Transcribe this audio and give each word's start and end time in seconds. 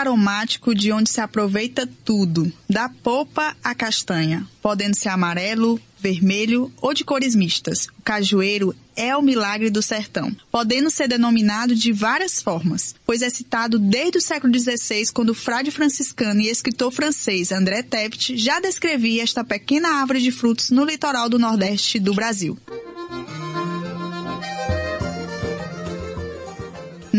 aromático 0.00 0.74
de 0.74 0.92
onde 0.92 1.10
se 1.10 1.20
aproveita 1.20 1.88
tudo, 2.04 2.52
da 2.68 2.88
polpa 2.88 3.56
à 3.62 3.74
castanha, 3.74 4.46
podendo 4.60 4.96
ser 4.96 5.10
amarelo, 5.10 5.80
vermelho 5.98 6.72
ou 6.80 6.94
de 6.94 7.04
cores 7.04 7.34
mistas. 7.34 7.86
O 7.98 8.02
cajueiro 8.02 8.74
é 8.96 9.16
o 9.16 9.22
milagre 9.22 9.70
do 9.70 9.82
sertão, 9.82 10.34
podendo 10.50 10.90
ser 10.90 11.08
denominado 11.08 11.74
de 11.74 11.92
várias 11.92 12.42
formas, 12.42 12.94
pois 13.04 13.22
é 13.22 13.30
citado 13.30 13.78
desde 13.78 14.18
o 14.18 14.20
século 14.20 14.52
XVI, 14.58 15.06
quando 15.12 15.30
o 15.30 15.34
frade 15.34 15.70
franciscano 15.70 16.40
e 16.40 16.48
escritor 16.48 16.90
francês 16.90 17.52
André 17.52 17.82
Tept 17.82 18.36
já 18.36 18.60
descrevia 18.60 19.22
esta 19.22 19.44
pequena 19.44 20.00
árvore 20.00 20.20
de 20.20 20.32
frutos 20.32 20.70
no 20.70 20.84
litoral 20.84 21.28
do 21.28 21.38
nordeste 21.38 21.98
do 21.98 22.14
Brasil. 22.14 22.58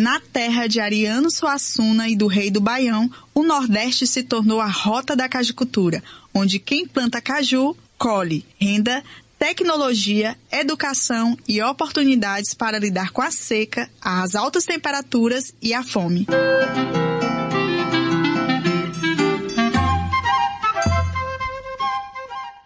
Na 0.01 0.19
terra 0.19 0.65
de 0.65 0.79
Ariano 0.79 1.29
Suassuna 1.29 2.09
e 2.09 2.15
do 2.15 2.25
rei 2.25 2.49
do 2.49 2.59
Baião, 2.59 3.07
o 3.35 3.43
Nordeste 3.43 4.07
se 4.07 4.23
tornou 4.23 4.59
a 4.59 4.65
rota 4.65 5.15
da 5.15 5.29
cajicultura, 5.29 6.01
onde 6.33 6.57
quem 6.57 6.87
planta 6.87 7.21
caju 7.21 7.77
colhe 7.99 8.43
renda, 8.59 9.03
tecnologia, 9.37 10.35
educação 10.51 11.37
e 11.47 11.61
oportunidades 11.61 12.55
para 12.55 12.79
lidar 12.79 13.11
com 13.11 13.21
a 13.21 13.29
seca, 13.29 13.87
as 14.01 14.33
altas 14.33 14.65
temperaturas 14.65 15.53
e 15.61 15.71
a 15.71 15.83
fome. 15.83 16.25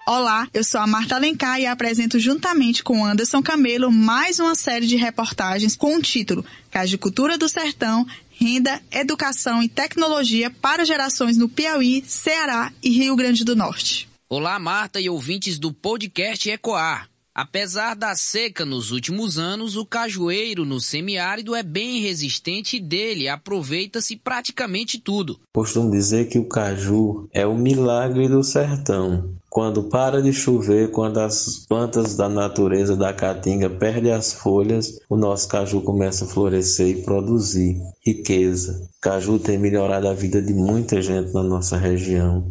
Olá, 0.08 0.48
eu 0.54 0.64
sou 0.64 0.80
a 0.80 0.86
Marta 0.86 1.16
Alencar 1.16 1.60
e 1.60 1.66
apresento 1.66 2.20
juntamente 2.20 2.84
com 2.84 3.04
Anderson 3.04 3.42
Camelo 3.42 3.92
mais 3.92 4.40
uma 4.40 4.54
série 4.54 4.86
de 4.86 4.96
reportagens 4.96 5.76
com 5.76 5.98
o 5.98 6.02
título 6.02 6.46
Cajicultura 6.70 7.40
do 7.40 7.50
Sertão, 7.50 8.06
Renda, 8.30 8.80
Educação 8.92 9.64
e 9.64 9.68
Tecnologia 9.68 10.52
para 10.52 10.86
gerações 10.86 11.38
no 11.38 11.50
Piauí, 11.50 12.04
Ceará 12.06 12.72
e 12.84 12.90
Rio 12.92 13.16
Grande 13.16 13.44
do 13.44 13.56
Norte. 13.56 14.08
Olá, 14.30 14.60
Marta 14.60 15.00
e 15.00 15.10
ouvintes 15.10 15.58
do 15.58 15.74
podcast 15.74 16.48
Ecoar. 16.52 17.10
Apesar 17.36 17.98
da 17.98 18.16
seca 18.16 18.64
nos 18.64 18.92
últimos 18.92 19.38
anos, 19.38 19.76
o 19.76 19.86
cajueiro 19.86 20.64
no 20.64 20.80
semiárido 20.80 21.54
é 21.54 21.62
bem 21.62 22.00
resistente 22.00 22.78
e 22.78 22.80
dele 22.80 23.28
aproveita-se 23.28 24.16
praticamente 24.16 24.98
tudo. 24.98 25.38
Costumo 25.54 25.92
dizer 25.92 26.30
que 26.30 26.40
o 26.40 26.48
caju 26.48 27.28
é 27.34 27.46
o 27.46 27.54
milagre 27.54 28.30
do 28.30 28.42
sertão. 28.42 29.36
Quando 29.50 29.84
para 29.84 30.22
de 30.22 30.32
chover, 30.32 30.92
quando 30.92 31.18
as 31.20 31.66
plantas 31.68 32.16
da 32.16 32.30
natureza 32.30 32.96
da 32.96 33.14
caatinga 33.14 33.70
perdem 33.70 34.14
as 34.14 34.32
folhas, 34.32 34.98
o 35.10 35.18
nosso 35.18 35.50
caju 35.50 35.82
começa 35.82 36.24
a 36.24 36.28
florescer 36.30 36.88
e 36.88 37.02
produzir 37.04 37.78
riqueza. 38.06 38.88
Caju 39.02 39.40
tem 39.40 39.58
melhorado 39.58 40.08
a 40.08 40.14
vida 40.14 40.42
de 40.42 40.54
muita 40.54 41.02
gente 41.02 41.34
na 41.34 41.44
nossa 41.44 41.76
região. 41.76 42.48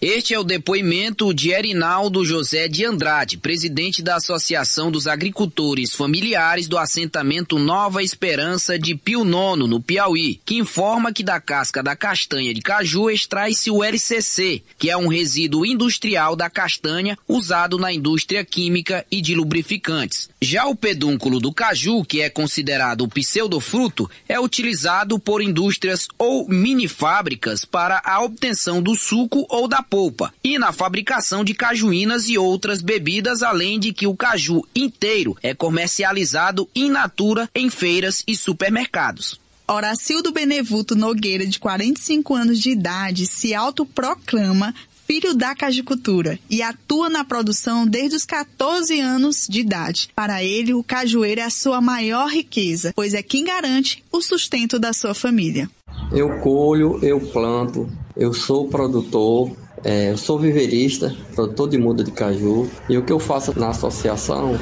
Este 0.00 0.32
é 0.32 0.38
o 0.38 0.44
depoimento 0.44 1.34
de 1.34 1.50
Erinaldo 1.50 2.24
José 2.24 2.68
de 2.68 2.84
Andrade, 2.84 3.36
presidente 3.36 4.00
da 4.00 4.14
Associação 4.14 4.92
dos 4.92 5.08
Agricultores 5.08 5.92
Familiares 5.92 6.68
do 6.68 6.78
assentamento 6.78 7.58
Nova 7.58 8.00
Esperança 8.00 8.78
de 8.78 8.94
Pio 8.94 9.24
Nono, 9.24 9.66
no 9.66 9.80
Piauí, 9.80 10.40
que 10.44 10.54
informa 10.54 11.12
que 11.12 11.24
da 11.24 11.40
casca 11.40 11.82
da 11.82 11.96
castanha 11.96 12.54
de 12.54 12.60
caju 12.60 13.10
extrai-se 13.10 13.72
o 13.72 13.82
LCC, 13.82 14.62
que 14.78 14.88
é 14.88 14.96
um 14.96 15.08
resíduo 15.08 15.66
industrial 15.66 16.36
da 16.36 16.48
castanha 16.48 17.18
usado 17.26 17.76
na 17.76 17.92
indústria 17.92 18.44
química 18.44 19.04
e 19.10 19.20
de 19.20 19.34
lubrificantes. 19.34 20.30
Já 20.40 20.66
o 20.66 20.76
pedúnculo 20.76 21.40
do 21.40 21.52
caju, 21.52 22.04
que 22.04 22.20
é 22.20 22.30
considerado 22.30 23.00
o 23.00 23.08
pseudofruto, 23.08 24.08
é 24.28 24.38
utilizado 24.38 25.18
por 25.18 25.42
indústrias 25.42 26.06
ou 26.16 26.48
mini 26.48 26.86
fábricas 26.86 27.64
para 27.64 28.00
a 28.04 28.22
obtenção 28.22 28.80
do 28.80 28.94
suco 28.94 29.44
ou 29.48 29.66
da 29.66 29.87
polpa 29.88 30.32
e 30.42 30.58
na 30.58 30.72
fabricação 30.72 31.44
de 31.44 31.54
cajuínas 31.54 32.28
e 32.28 32.38
outras 32.38 32.82
bebidas, 32.82 33.42
além 33.42 33.78
de 33.78 33.92
que 33.92 34.06
o 34.06 34.16
caju 34.16 34.62
inteiro 34.74 35.36
é 35.42 35.54
comercializado 35.54 36.68
in 36.74 36.90
natura 36.90 37.48
em 37.54 37.70
feiras 37.70 38.22
e 38.26 38.36
supermercados. 38.36 39.40
Horacildo 39.70 40.32
Benevuto 40.32 40.94
Nogueira, 40.94 41.46
de 41.46 41.58
45 41.58 42.34
anos 42.34 42.58
de 42.58 42.70
idade, 42.70 43.26
se 43.26 43.54
autoproclama 43.54 44.74
filho 45.08 45.34
da 45.34 45.54
cajicultura 45.54 46.38
e 46.50 46.60
atua 46.60 47.08
na 47.08 47.24
produção 47.24 47.86
desde 47.86 48.14
os 48.14 48.26
14 48.26 49.00
anos 49.00 49.46
de 49.48 49.60
idade. 49.60 50.10
Para 50.14 50.44
ele, 50.44 50.74
o 50.74 50.84
cajueiro 50.84 51.40
é 51.40 51.44
a 51.44 51.50
sua 51.50 51.80
maior 51.80 52.28
riqueza, 52.28 52.92
pois 52.94 53.14
é 53.14 53.22
quem 53.22 53.44
garante 53.44 54.04
o 54.12 54.20
sustento 54.20 54.78
da 54.78 54.92
sua 54.92 55.14
família. 55.14 55.70
Eu 56.12 56.38
colho, 56.40 56.98
eu 57.02 57.18
planto, 57.20 57.90
eu 58.14 58.34
sou 58.34 58.68
produtor, 58.68 59.56
é, 59.84 60.10
eu 60.10 60.16
sou 60.16 60.38
viverista, 60.38 61.14
produtor 61.34 61.68
de 61.68 61.78
muda 61.78 62.02
de 62.04 62.10
caju, 62.10 62.70
e 62.88 62.96
o 62.96 63.04
que 63.04 63.12
eu 63.12 63.18
faço 63.18 63.58
na 63.58 63.68
associação, 63.68 64.58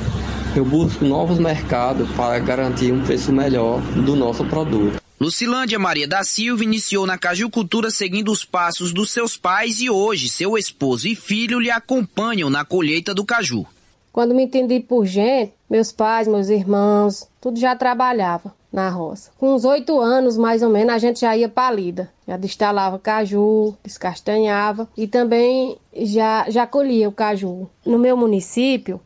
eu 0.55 0.65
busco 0.65 1.05
novos 1.05 1.39
mercados 1.39 2.09
para 2.13 2.39
garantir 2.39 2.93
um 2.93 3.03
preço 3.03 3.33
melhor 3.33 3.81
do 3.81 4.17
nosso 4.17 4.45
produto. 4.45 5.01
Lucilândia 5.19 5.79
Maria 5.79 6.07
da 6.07 6.23
Silva 6.23 6.63
iniciou 6.63 7.07
na 7.07 7.17
cajucultura 7.17 7.91
seguindo 7.91 8.31
os 8.31 8.45
passos 8.45 8.93
dos 8.93 9.11
seus 9.11 9.37
pais 9.37 9.81
e 9.81 9.89
hoje 9.89 10.29
seu 10.29 10.59
esposo 10.59 11.09
e 11.09 11.15
filho 11.15 11.59
lhe 11.59 11.71
acompanham 11.71 12.51
na 12.51 12.65
colheita 12.65 13.15
do 13.15 13.25
caju. 13.25 13.65
Quando 14.13 14.35
me 14.35 14.45
entendi 14.45 14.81
por 14.81 15.07
gente, 15.07 15.53
meus 15.71 15.91
pais, 15.91 16.29
meus 16.29 16.49
irmãos, 16.49 17.27
tudo 17.41 17.59
já 17.59 17.75
trabalhava 17.75 18.55
na 18.77 18.91
roça. 18.91 19.31
Com 19.39 19.55
uns 19.55 19.65
oito 19.65 19.99
anos, 19.99 20.37
mais 20.37 20.63
ou 20.63 20.69
menos, 20.69 20.95
a 20.95 20.99
gente 20.99 21.21
já 21.21 21.35
ia 21.35 21.49
para 21.49 21.69
a 21.69 21.73
lida. 21.73 22.13
Já 22.29 22.37
destalava 22.37 22.99
caju, 22.99 23.75
descastanhava 23.83 24.87
e 24.95 25.09
também 25.09 25.79
já, 25.95 26.45
já 26.51 26.67
colhia 26.67 27.09
o 27.09 27.13
caju. 27.13 27.69
No 27.85 27.99
meu 27.99 28.17
município, 28.17 29.01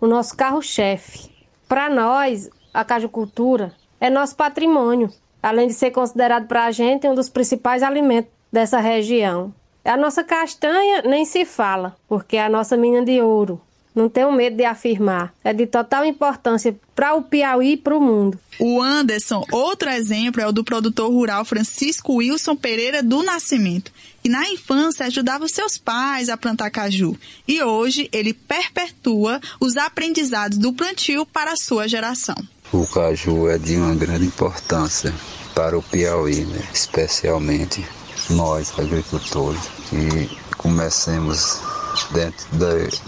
o 0.00 0.06
nosso 0.06 0.36
carro-chefe. 0.36 1.28
Para 1.68 1.90
nós, 1.90 2.48
a 2.72 2.84
cajucultura 2.84 3.74
é 4.00 4.08
nosso 4.08 4.36
patrimônio, 4.36 5.10
além 5.42 5.66
de 5.66 5.74
ser 5.74 5.90
considerado 5.90 6.46
para 6.46 6.66
a 6.66 6.70
gente 6.70 7.08
um 7.08 7.14
dos 7.14 7.28
principais 7.28 7.82
alimentos 7.82 8.30
dessa 8.52 8.78
região. 8.78 9.52
A 9.84 9.96
nossa 9.96 10.22
castanha 10.22 11.02
nem 11.02 11.24
se 11.24 11.44
fala, 11.44 11.96
porque 12.08 12.36
é 12.36 12.44
a 12.44 12.48
nossa 12.48 12.76
mina 12.76 13.04
de 13.04 13.20
ouro. 13.20 13.60
Não 13.96 14.10
tenho 14.10 14.30
medo 14.30 14.58
de 14.58 14.64
afirmar. 14.66 15.32
É 15.42 15.54
de 15.54 15.66
total 15.66 16.04
importância 16.04 16.76
para 16.94 17.14
o 17.14 17.22
Piauí 17.22 17.72
e 17.72 17.76
para 17.78 17.96
o 17.96 18.00
mundo. 18.00 18.38
O 18.58 18.82
Anderson, 18.82 19.42
outro 19.50 19.88
exemplo, 19.88 20.42
é 20.42 20.46
o 20.46 20.52
do 20.52 20.62
produtor 20.62 21.10
rural 21.10 21.46
Francisco 21.46 22.16
Wilson 22.16 22.54
Pereira 22.54 23.02
do 23.02 23.22
Nascimento, 23.22 23.90
que 24.22 24.28
na 24.28 24.46
infância 24.50 25.06
ajudava 25.06 25.48
seus 25.48 25.78
pais 25.78 26.28
a 26.28 26.36
plantar 26.36 26.70
caju. 26.70 27.16
E 27.48 27.62
hoje 27.62 28.06
ele 28.12 28.34
perpetua 28.34 29.40
os 29.58 29.78
aprendizados 29.78 30.58
do 30.58 30.74
plantio 30.74 31.24
para 31.24 31.52
a 31.52 31.56
sua 31.56 31.88
geração. 31.88 32.36
O 32.70 32.86
caju 32.86 33.48
é 33.48 33.56
de 33.56 33.76
uma 33.76 33.94
grande 33.94 34.26
importância 34.26 35.14
para 35.54 35.78
o 35.78 35.82
Piauí, 35.82 36.44
né? 36.44 36.62
especialmente 36.70 37.82
nós 38.28 38.78
agricultores, 38.78 39.62
que 39.88 40.36
comecemos 40.58 41.62
dentro 42.10 42.46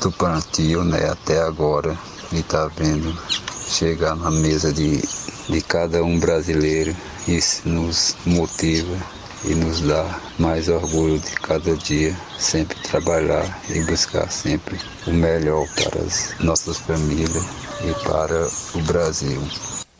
do 0.00 0.12
plantio 0.12 0.84
né, 0.84 1.10
até 1.10 1.40
agora 1.42 1.96
e 2.32 2.40
está 2.40 2.66
vendo 2.76 3.16
chegar 3.68 4.16
na 4.16 4.30
mesa 4.30 4.72
de, 4.72 5.02
de 5.48 5.60
cada 5.62 6.02
um 6.02 6.18
brasileiro. 6.18 6.94
Isso 7.26 7.68
nos 7.68 8.16
motiva 8.24 8.96
e 9.44 9.54
nos 9.54 9.80
dá 9.80 10.18
mais 10.38 10.68
orgulho 10.68 11.18
de 11.18 11.32
cada 11.36 11.76
dia, 11.76 12.16
sempre 12.38 12.76
trabalhar 12.80 13.60
e 13.70 13.80
buscar 13.84 14.30
sempre 14.30 14.78
o 15.06 15.12
melhor 15.12 15.66
para 15.74 16.02
as 16.02 16.34
nossas 16.40 16.78
famílias 16.78 17.44
e 17.84 18.08
para 18.08 18.48
o 18.74 18.82
Brasil. 18.82 19.40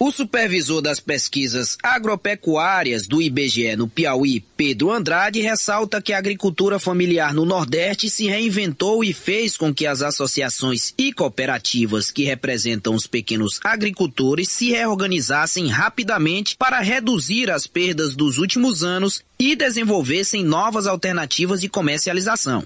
O 0.01 0.13
supervisor 0.13 0.81
das 0.81 1.01
pesquisas 1.01 1.77
agropecuárias 1.83 3.09
do 3.09 3.21
IBGE 3.21 3.75
no 3.75 3.89
Piauí, 3.89 4.41
Pedro 4.57 4.93
Andrade, 4.93 5.41
ressalta 5.41 6.01
que 6.01 6.13
a 6.13 6.19
agricultura 6.19 6.79
familiar 6.79 7.35
no 7.35 7.45
Nordeste 7.45 8.09
se 8.09 8.29
reinventou 8.29 9.03
e 9.03 9.13
fez 9.13 9.57
com 9.57 9.75
que 9.75 9.89
as 9.89 10.01
associações 10.01 10.95
e 10.97 11.13
cooperativas 11.13 12.13
que 12.13 12.23
representam 12.23 12.95
os 12.95 13.09
pequenos 13.09 13.59
agricultores 13.65 14.53
se 14.53 14.71
reorganizassem 14.71 15.67
rapidamente 15.67 16.57
para 16.57 16.79
reduzir 16.79 17.51
as 17.51 17.67
perdas 17.67 18.15
dos 18.15 18.39
últimos 18.39 18.85
anos 18.85 19.25
e 19.37 19.57
desenvolvessem 19.57 20.45
novas 20.45 20.87
alternativas 20.87 21.61
de 21.61 21.69
comercialização. 21.69 22.65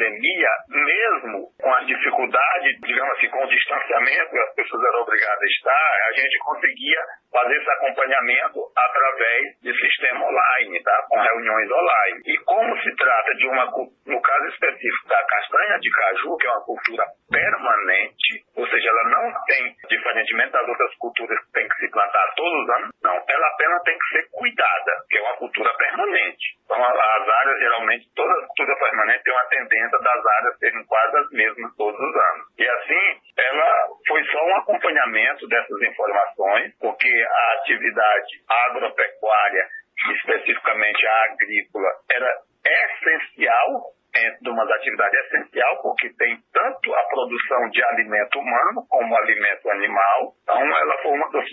Pandemia, 0.00 0.48
mesmo 0.70 1.52
com 1.60 1.68
as 1.74 1.86
dificuldades, 1.86 2.59
digamos 3.00 3.16
assim, 3.16 3.28
com 3.30 3.44
o 3.44 3.48
distanciamento 3.48 4.36
as 4.36 4.54
pessoas 4.54 4.84
eram 4.84 5.00
obrigadas 5.00 5.42
a 5.42 5.46
estar, 5.46 6.08
a 6.08 6.12
gente 6.20 6.38
conseguia 6.38 7.00
fazer 7.32 7.56
esse 7.56 7.70
acompanhamento 7.70 8.60
através 8.76 9.60
de 9.62 9.72
sistema 9.72 10.26
online, 10.26 10.82
tá? 10.82 11.06
com 11.08 11.18
reuniões 11.18 11.70
online. 11.70 12.22
E 12.26 12.36
como 12.44 12.76
se 12.82 12.94
trata 12.96 13.34
de 13.36 13.46
uma, 13.46 13.64
no 14.06 14.20
caso 14.20 14.46
específico 14.48 15.08
da 15.08 15.22
castanha 15.24 15.78
de 15.78 15.90
caju, 15.90 16.36
que 16.36 16.46
é 16.46 16.50
uma 16.50 16.64
cultura 16.64 17.04
permanente, 17.30 18.44
ou 18.56 18.68
seja, 18.68 18.88
ela 18.88 19.04
não 19.04 19.44
tem, 19.46 19.74
diferentemente 19.88 20.52
das 20.52 20.68
outras 20.68 20.94
culturas 20.96 21.38
que 21.46 21.52
tem 21.52 21.68
que 21.68 21.76
se 21.76 21.90
plantar 21.90 22.34
todos 22.36 22.62
os 22.62 22.70
anos, 22.70 22.90
não, 23.02 23.24
ela 23.28 23.46
apenas 23.48 23.82
tem 23.84 23.98
que 23.98 24.08
ser 24.08 24.28
cuidada, 24.30 24.92
que 25.08 25.18
é 25.18 25.22
uma 25.22 25.36
cultura 25.36 25.72
permanente. 25.74 26.59
Então, 26.70 26.84
as 26.84 27.28
áreas, 27.28 27.58
geralmente, 27.58 28.08
toda 28.14 28.46
cultura 28.46 28.76
permanente 28.78 29.24
tem 29.24 29.34
uma 29.34 29.44
tendência 29.46 29.98
das 29.98 30.26
áreas 30.26 30.58
serem 30.60 30.86
quase 30.86 31.16
as 31.16 31.30
mesmas 31.30 31.76
todos 31.76 31.98
os 31.98 32.16
anos. 32.16 32.46
E 32.56 32.68
assim, 32.68 33.20
ela 33.36 33.88
foi 34.06 34.24
só 34.26 34.38
um 34.46 34.56
acompanhamento 34.58 35.48
dessas 35.48 35.82
informações, 35.82 36.72
porque 36.78 37.08
a 37.08 37.54
atividade 37.54 38.44
agropecuária, 38.48 39.66
especificamente 40.14 41.06
a 41.06 41.24
agrícola, 41.24 41.88
era 42.08 42.38
essencial 42.64 43.90
dentro 44.12 44.40
de 44.42 44.50
uma 44.50 44.64
atividade 44.64 45.16
essencial, 45.16 45.82
porque 45.82 46.10
tem 46.18 46.38
tanto 46.52 46.94
a 46.94 47.04
produção 47.04 47.68
de 47.70 47.82
alimento 47.84 48.38
humano 48.38 48.86
como 48.88 49.16
alimento 49.16 49.70
animal. 49.70 50.34
Então, 50.42 50.60
ela 50.60 50.98
foi 51.02 51.12
uma 51.12 51.30
das, 51.30 51.48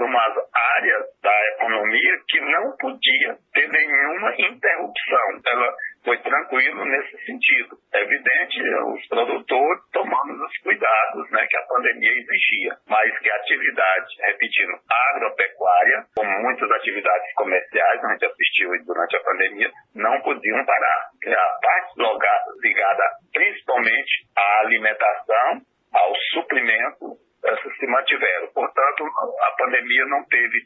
umas 0.00 0.34
áreas 0.54 1.04
da 1.22 1.48
economia 1.54 2.18
que 2.28 2.40
não 2.40 2.76
podia 2.76 3.36
ter 3.52 3.68
nenhuma 3.68 4.34
interrupção. 4.38 5.40
Ela 5.46 5.74
foi 6.04 6.18
tranquilo 6.18 6.84
nesse 6.84 7.24
sentido. 7.24 7.76
É 7.92 8.02
evidente, 8.02 8.62
os 8.94 9.08
produtores 9.08 9.82
tomando 9.92 10.44
os 10.44 10.58
cuidados 10.58 11.30
né, 11.30 11.46
que 11.48 11.56
a 11.56 11.66
pandemia 11.66 12.10
exigia, 12.10 12.76
mas 12.88 13.18
que 13.18 13.30
a 13.30 13.36
atividade, 13.36 14.06
repetindo, 14.20 14.72
agropecuária, 14.88 16.04
como 16.16 16.42
muitas 16.42 16.70
atividades 16.70 17.34
comerciais, 17.34 18.04
a 18.04 18.12
gente 18.12 18.24
assistiu 18.26 18.70
durante 18.84 19.16
a 19.16 19.20
pandemia, 19.20 19.70
não 19.94 20.20
podiam 20.22 20.64
parar. 20.64 21.10
A 21.26 21.60
parte 21.60 21.94
ligada 22.62 23.02
principalmente 23.32 24.26
à 24.36 24.60
alimentação, 24.60 25.62
ao 25.92 26.14
suprimento, 26.32 27.16
essas 27.44 27.76
se 27.76 27.86
mantiveram. 27.86 28.48
Portanto, 28.52 29.04
a 29.40 29.50
pandemia 29.56 30.06
não 30.06 30.24
teve 30.26 30.58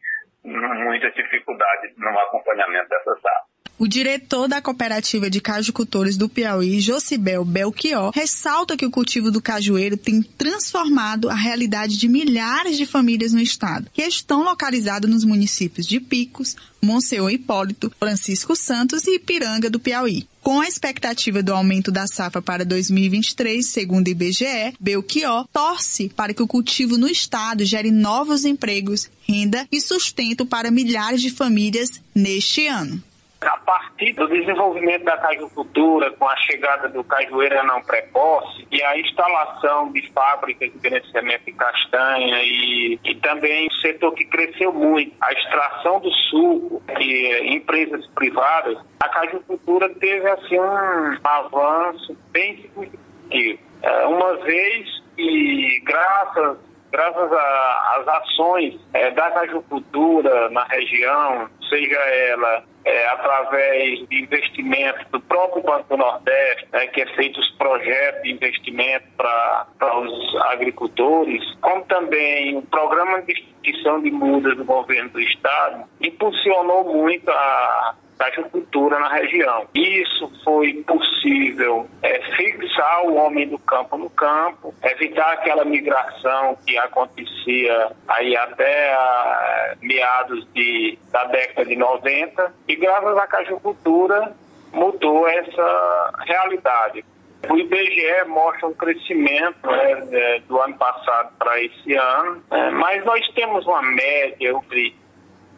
muita 0.45 1.11
dificuldade 1.11 1.95
no 1.97 2.19
acompanhamento 2.19 2.89
dessas 2.89 3.25
áreas. 3.25 3.62
O 3.83 3.89
diretor 3.89 4.47
da 4.47 4.63
Cooperativa 4.63 5.29
de 5.29 5.41
Cajucultores 5.41 6.17
do 6.17 6.29
Piauí, 6.29 6.79
Jocibel 6.79 7.45
Belchior, 7.45 8.13
ressalta 8.15 8.77
que 8.77 8.87
o 8.87 8.91
cultivo 8.93 9.29
do 9.29 9.43
cajueiro 9.43 9.97
tem 9.97 10.23
transformado 10.23 11.29
a 11.29 11.35
realidade 11.35 11.97
de 11.97 12.07
milhares 12.07 12.77
de 12.77 12.87
famílias 12.87 13.33
no 13.33 13.41
estado, 13.41 13.91
que 13.93 14.03
estão 14.03 14.45
localizadas 14.45 15.11
nos 15.11 15.25
municípios 15.25 15.85
de 15.85 15.99
Picos, 15.99 16.55
Monsenhor 16.81 17.33
Hipólito, 17.33 17.93
Francisco 17.99 18.55
Santos 18.55 19.05
e 19.09 19.17
Ipiranga 19.17 19.69
do 19.69 19.81
Piauí. 19.81 20.29
Com 20.41 20.61
a 20.61 20.69
expectativa 20.69 21.43
do 21.43 21.53
aumento 21.53 21.91
da 21.91 22.07
safra 22.07 22.41
para 22.41 22.65
2023, 22.65 23.67
segundo 23.67 24.07
o 24.07 24.11
IBGE, 24.11 24.77
Belchior 24.79 25.49
torce 25.53 26.09
para 26.09 26.33
que 26.33 26.43
o 26.43 26.47
cultivo 26.47 26.97
no 26.97 27.09
estado 27.09 27.65
gere 27.65 27.91
novos 27.91 28.45
empregos, 28.45 29.11
renda 29.27 29.67
e 29.73 29.81
sustento 29.81 30.47
para 30.47 30.71
milhares 30.71 31.21
de 31.21 31.31
famílias 31.31 32.01
neste 32.15 32.69
ano 32.69 33.03
a 33.47 33.57
partir 33.59 34.13
do 34.15 34.29
desenvolvimento 34.29 35.05
da 35.05 35.17
cajucultura, 35.17 36.11
com 36.13 36.29
a 36.29 36.37
chegada 36.37 36.89
do 36.89 37.03
cajueiro 37.05 37.67
não 37.67 37.83
precoce 37.83 38.67
e 38.71 38.83
a 38.83 38.99
instalação 38.99 39.93
de 39.93 40.11
fábricas 40.13 40.73
de 40.73 40.79
beneficiamento 40.79 41.45
de 41.45 41.53
castanha 41.53 42.43
e, 42.43 42.99
e 43.05 43.15
também 43.17 43.69
o 43.69 43.75
setor 43.75 44.13
que 44.15 44.25
cresceu 44.25 44.73
muito, 44.73 45.13
a 45.21 45.33
extração 45.33 46.01
do 46.01 46.11
suco 46.11 46.83
e 46.99 47.55
empresas 47.55 48.07
privadas, 48.09 48.79
a 49.03 49.09
cajucultura 49.09 49.89
teve 49.95 50.29
assim 50.29 50.59
um 50.59 51.19
avanço 51.25 52.17
bem 52.31 52.57
significativo. 52.57 53.59
É, 53.83 54.07
uma 54.07 54.37
vez 54.45 55.03
que 55.17 55.83
graças 55.85 56.59
graças 56.93 57.33
às 57.33 58.07
ações 58.07 58.79
é, 58.93 59.11
da 59.11 59.31
cajucultura 59.31 60.51
na 60.51 60.65
região, 60.65 61.49
seja 61.69 61.97
ela 61.97 62.65
é, 62.85 63.09
através 63.09 64.07
de 64.09 64.23
investimento 64.23 65.07
do 65.11 65.21
próprio 65.21 65.63
Banco 65.63 65.89
do 65.89 65.97
Nordeste, 65.97 66.69
né, 66.73 66.87
que 66.89 67.01
é 67.01 67.07
feito 67.15 67.41
os 67.41 67.49
projetos 67.53 68.23
de 68.23 68.33
investimento 68.33 69.07
para 69.17 69.99
os 69.99 70.37
agricultores, 70.53 71.43
como 71.61 71.85
também 71.85 72.59
o 72.59 72.63
programa 72.63 73.23
de 73.23 73.33
extinção 73.33 74.03
de 74.03 74.11
mudas 74.11 74.57
do 74.57 74.65
governo 74.65 75.11
do 75.11 75.21
Estado, 75.21 75.85
impulsionou 76.01 76.85
muito 76.85 77.31
a 77.31 77.95
da 78.23 78.29
agricultura 78.29 79.01
na 79.01 79.09
região. 79.09 79.67
Isso 79.75 80.31
foi 80.45 80.75
possível 80.87 81.89
é, 82.03 82.21
fixar 82.37 83.05
o 83.07 83.17
homem 83.17 83.49
do 83.49 83.59
campo 83.59 83.97
no 83.97 84.09
campo, 84.11 84.73
evitar 84.85 85.33
aquela 85.33 85.65
migração 85.65 86.57
que 86.65 86.79
acontecia 86.79 87.91
aí 88.07 88.37
até 88.37 88.95
a, 88.95 89.75
meados 89.81 90.47
de, 90.55 90.97
da 91.11 91.25
década 91.25 91.69
de 91.69 91.75
90 91.75 92.55
e 92.69 92.77
graças 92.77 93.17
à 93.17 93.27
cajucultura 93.27 94.33
mudou 94.73 95.27
essa 95.27 96.13
realidade. 96.21 97.05
O 97.51 97.59
IBGE 97.59 98.25
mostra 98.29 98.69
um 98.69 98.75
crescimento 98.75 99.67
né, 99.67 100.09
é, 100.13 100.41
do 100.47 100.61
ano 100.61 100.77
passado 100.77 101.33
para 101.41 101.61
esse 101.61 101.93
ano, 101.93 102.41
né, 102.49 102.71
mas 102.71 103.05
nós 103.05 103.27
temos 103.35 103.67
uma 103.67 103.83
média 103.83 104.51
entre 104.51 105.02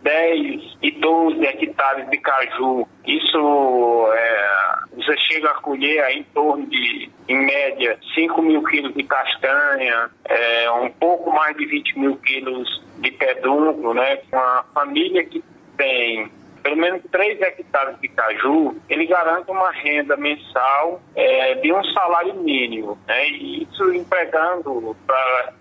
10 0.04 0.76
e 0.82 0.90
12 0.92 1.46
hectares 1.46 2.08
de 2.10 2.18
caju. 2.18 2.86
Isso 3.06 4.12
é, 4.12 4.76
você 4.94 5.16
chega 5.16 5.50
a 5.50 5.54
colher 5.54 6.10
em 6.10 6.22
torno 6.24 6.66
de, 6.66 7.10
em 7.26 7.46
média, 7.46 7.98
5 8.14 8.42
mil 8.42 8.62
quilos 8.64 8.94
de 8.94 9.02
castanha, 9.02 10.10
é, 10.26 10.70
um 10.70 10.90
pouco 10.90 11.32
mais 11.32 11.56
de 11.56 11.64
20 11.64 11.98
mil 11.98 12.16
quilos 12.18 12.84
de 12.98 13.10
pedúnculo, 13.12 13.94
né? 13.94 14.18
Uma 14.30 14.64
família 14.74 15.24
que 15.24 15.42
tem 15.76 16.30
pelo 16.62 16.76
menos 16.76 17.02
3 17.10 17.42
hectares 17.42 18.00
de 18.00 18.08
caju, 18.08 18.74
ele 18.88 19.04
garante 19.06 19.50
uma 19.50 19.70
renda 19.70 20.16
mensal 20.16 20.98
é, 21.14 21.56
de 21.56 21.70
um 21.70 21.84
salário 21.92 22.34
mínimo. 22.36 22.98
Né? 23.06 23.28
Isso 23.28 23.92
empregando 23.92 24.96
para 25.06 25.52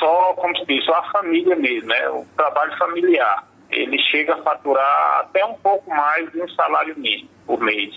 só, 0.00 0.32
como 0.34 0.56
se 0.58 0.66
diz, 0.66 0.84
só 0.84 0.94
a 0.94 1.10
família 1.12 1.54
mesmo, 1.54 1.88
né? 1.88 2.08
o 2.08 2.26
trabalho 2.36 2.76
familiar 2.76 3.47
ele 3.70 3.98
chega 3.98 4.34
a 4.34 4.42
faturar 4.42 5.20
até 5.20 5.44
um 5.44 5.54
pouco 5.54 5.90
mais 5.90 6.30
de 6.32 6.42
um 6.42 6.48
salário 6.48 6.94
mínimo 6.98 7.28
por 7.46 7.60
mês. 7.60 7.94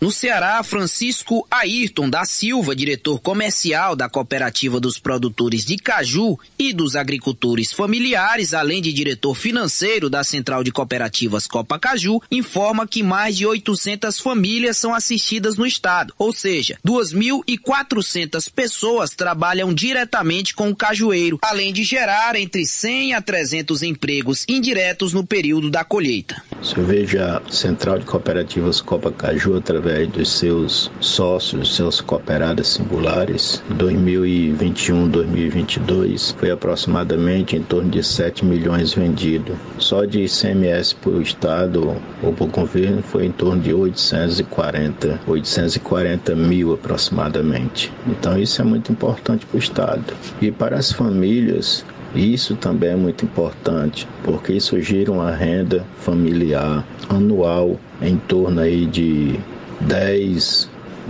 No 0.00 0.10
Ceará, 0.10 0.62
Francisco 0.62 1.46
Ayrton 1.50 2.08
da 2.08 2.24
Silva, 2.24 2.74
diretor 2.74 3.20
comercial 3.20 3.94
da 3.94 4.08
Cooperativa 4.08 4.80
dos 4.80 4.98
Produtores 4.98 5.62
de 5.62 5.76
Caju 5.76 6.38
e 6.58 6.72
dos 6.72 6.96
Agricultores 6.96 7.70
Familiares, 7.70 8.54
além 8.54 8.80
de 8.80 8.94
diretor 8.94 9.34
financeiro 9.34 10.08
da 10.08 10.24
Central 10.24 10.64
de 10.64 10.72
Cooperativas 10.72 11.46
Copa 11.46 11.78
Caju, 11.78 12.18
informa 12.30 12.86
que 12.86 13.02
mais 13.02 13.36
de 13.36 13.46
800 13.46 14.18
famílias 14.20 14.78
são 14.78 14.94
assistidas 14.94 15.58
no 15.58 15.66
estado, 15.66 16.14
ou 16.16 16.32
seja, 16.32 16.78
2.400 16.82 18.50
pessoas 18.50 19.10
trabalham 19.10 19.74
diretamente 19.74 20.54
com 20.54 20.70
o 20.70 20.76
cajueiro, 20.76 21.38
além 21.42 21.74
de 21.74 21.84
gerar 21.84 22.36
entre 22.36 22.64
100 22.64 23.12
a 23.12 23.20
300 23.20 23.82
empregos 23.82 24.46
indiretos 24.48 25.12
no 25.12 25.26
período 25.26 25.70
da 25.70 25.84
colheita. 25.84 26.42
Se 26.62 26.78
eu 26.78 26.86
vejo 26.86 27.22
a 27.22 27.42
Central 27.50 27.98
de 27.98 28.06
Cooperativas 28.06 28.80
Copa 28.80 29.12
Caju 29.12 29.58
através 29.58 29.89
através 29.90 30.08
dos 30.08 30.30
seus 30.30 30.90
sócios, 31.00 31.74
seus 31.74 32.00
cooperados 32.00 32.68
singulares. 32.68 33.62
2021, 33.70 35.08
2022 35.08 36.36
foi 36.38 36.50
aproximadamente 36.50 37.56
em 37.56 37.62
torno 37.62 37.90
de 37.90 38.02
7 38.02 38.44
milhões 38.44 38.94
vendidos. 38.94 39.56
Só 39.78 40.04
de 40.04 40.24
ICMS 40.24 40.94
para 40.94 41.10
o 41.10 41.22
Estado 41.22 41.96
ou 42.22 42.32
para 42.32 42.44
o 42.44 42.48
governo 42.48 43.02
foi 43.02 43.26
em 43.26 43.32
torno 43.32 43.60
de 43.60 43.74
840, 43.74 45.20
840 45.26 46.34
mil 46.36 46.72
aproximadamente. 46.72 47.92
Então 48.06 48.38
isso 48.38 48.60
é 48.62 48.64
muito 48.64 48.92
importante 48.92 49.44
para 49.44 49.56
o 49.56 49.60
Estado. 49.60 50.14
E 50.40 50.52
para 50.52 50.76
as 50.76 50.92
famílias, 50.92 51.84
isso 52.14 52.54
também 52.54 52.90
é 52.90 52.96
muito 52.96 53.24
importante, 53.24 54.06
porque 54.22 54.52
isso 54.52 54.80
gira 54.80 55.12
uma 55.12 55.30
renda 55.30 55.84
familiar 55.98 56.84
anual 57.08 57.78
em 58.02 58.16
torno 58.16 58.60
aí 58.60 58.86
de 58.86 59.38
10, 59.80 60.68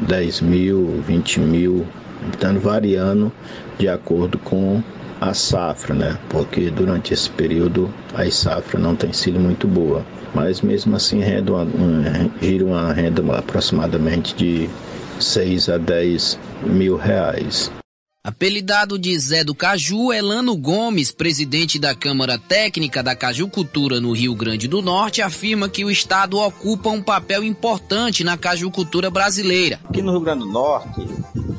10 0.09 0.41
mil, 0.41 1.03
20 1.07 1.41
mil, 1.41 1.87
estando 2.31 2.61
variando 2.61 3.33
de 3.79 3.89
acordo 3.89 4.39
com 4.39 4.83
a 5.21 5.35
safra, 5.35 5.95
né? 5.95 6.19
Porque 6.29 6.71
durante 6.71 7.13
esse 7.13 7.29
período 7.31 7.91
a 8.15 8.29
safra 8.31 8.79
não 8.79 8.97
tem 8.97 9.13
sido 9.13 9.39
muito 9.39 9.67
boa. 9.67 10.05
Mas 10.35 10.61
mesmo 10.61 10.95
assim 10.97 11.21
renda 11.21 11.53
uma, 11.53 11.67
gira 12.41 12.65
uma 12.65 12.93
renda 12.93 13.23
aproximadamente 13.37 14.35
de 14.35 14.69
6 15.19 15.69
a 15.69 15.77
10 15.77 16.39
mil 16.65 16.97
reais. 16.97 17.71
Apelidado 18.23 18.99
de 18.99 19.19
Zé 19.19 19.43
do 19.43 19.55
Caju, 19.55 20.13
Elano 20.13 20.55
Gomes, 20.55 21.11
presidente 21.11 21.79
da 21.79 21.95
Câmara 21.95 22.39
Técnica 22.39 23.03
da 23.03 23.17
Cajucultura 23.17 23.99
no 23.99 24.13
Rio 24.13 24.35
Grande 24.35 24.69
do 24.69 24.83
Norte, 24.83 25.23
afirma 25.23 25.71
que 25.71 25.87
o 25.87 25.91
estado 25.91 26.37
ocupa 26.37 26.91
um 26.91 27.03
papel 27.03 27.43
importante 27.43 28.23
na 28.23 28.37
cajucultura 28.37 29.09
brasileira. 29.11 29.81
Aqui 29.85 30.03
no 30.03 30.13
Rio 30.13 30.21
Grande 30.21 30.41
do 30.41 30.53
Norte, 30.53 31.01